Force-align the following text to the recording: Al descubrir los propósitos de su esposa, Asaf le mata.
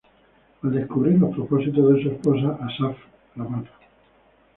Al 0.63 0.71
descubrir 0.73 1.19
los 1.19 1.35
propósitos 1.35 1.93
de 1.93 2.01
su 2.01 2.09
esposa, 2.09 2.57
Asaf 2.59 2.97
le 3.35 3.43
mata. 3.43 3.69